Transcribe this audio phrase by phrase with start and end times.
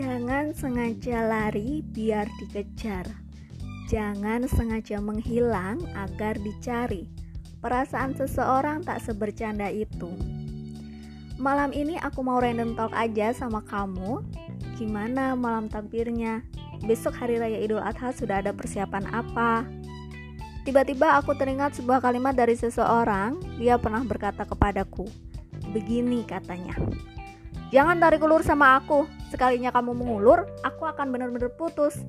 [0.00, 3.04] Jangan sengaja lari biar dikejar.
[3.84, 7.04] Jangan sengaja menghilang agar dicari.
[7.60, 10.08] Perasaan seseorang tak sebercanda itu.
[11.36, 14.24] Malam ini aku mau random talk aja sama kamu.
[14.80, 16.48] Gimana malam takbirnya?
[16.80, 19.68] Besok hari raya Idul Adha sudah ada persiapan apa?
[20.64, 23.36] Tiba-tiba aku teringat sebuah kalimat dari seseorang.
[23.60, 25.04] Dia pernah berkata kepadaku,
[25.76, 26.72] "Begini," katanya.
[27.68, 29.19] Jangan tarik ulur sama aku.
[29.30, 32.02] Sekalinya kamu mengulur, aku akan benar-benar putus.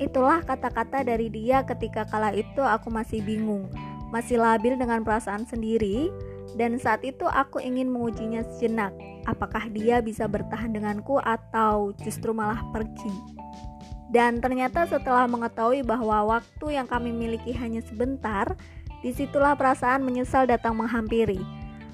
[0.00, 3.68] Itulah kata-kata dari dia ketika kala itu aku masih bingung,
[4.08, 6.08] masih labil dengan perasaan sendiri,
[6.56, 8.96] dan saat itu aku ingin mengujinya sejenak.
[9.28, 13.12] Apakah dia bisa bertahan denganku atau justru malah pergi?
[14.10, 18.56] Dan ternyata setelah mengetahui bahwa waktu yang kami miliki hanya sebentar,
[19.04, 21.38] di situlah perasaan menyesal datang menghampiri.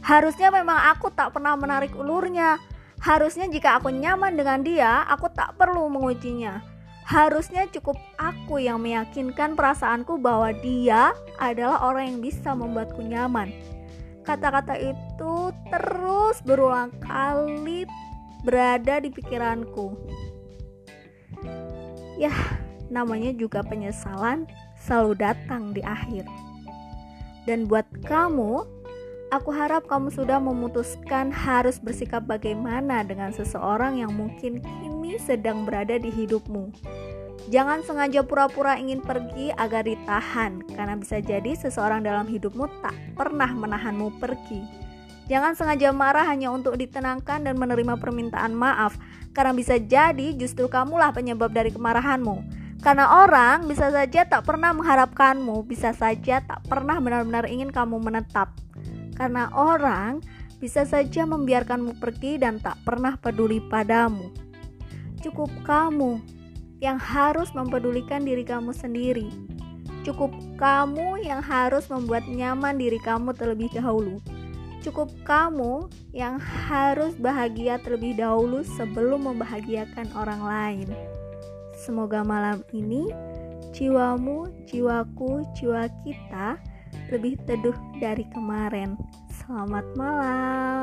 [0.01, 2.57] Harusnya memang aku tak pernah menarik ulurnya,
[3.01, 6.65] Harusnya jika aku nyaman dengan dia, aku tak perlu mengujinya.
[7.07, 13.55] Harusnya cukup aku yang meyakinkan perasaanku bahwa dia adalah orang yang bisa membuatku nyaman.
[14.27, 17.87] Kata-kata itu terus berulang kali
[18.43, 19.95] berada di pikiranku.
[22.19, 22.35] Yah,
[22.91, 26.27] namanya juga penyesalan selalu datang di akhir.
[27.47, 28.67] Dan buat kamu
[29.35, 35.99] Aku harap kamu sudah memutuskan harus bersikap bagaimana dengan seseorang yang mungkin kini sedang berada
[35.99, 36.71] di hidupmu.
[37.51, 43.51] Jangan sengaja pura-pura ingin pergi agar ditahan, karena bisa jadi seseorang dalam hidupmu tak pernah
[43.51, 44.63] menahanmu pergi.
[45.27, 48.95] Jangan sengaja marah hanya untuk ditenangkan dan menerima permintaan maaf,
[49.35, 52.47] karena bisa jadi justru kamulah penyebab dari kemarahanmu.
[52.79, 58.55] Karena orang bisa saja tak pernah mengharapkanmu, bisa saja tak pernah benar-benar ingin kamu menetap
[59.17, 60.21] karena orang
[60.57, 64.33] bisa saja membiarkanmu pergi dan tak pernah peduli padamu.
[65.21, 66.21] Cukup kamu
[66.81, 69.29] yang harus mempedulikan diri kamu sendiri.
[70.05, 74.23] Cukup kamu yang harus membuat nyaman diri kamu terlebih dahulu.
[74.87, 80.89] Cukup kamu yang harus bahagia terlebih dahulu sebelum membahagiakan orang lain.
[81.75, 83.11] Semoga malam ini
[83.75, 86.57] jiwamu, jiwaku, jiwa kita
[87.11, 88.99] lebih teduh dari kemarin.
[89.31, 90.76] Selamat malam.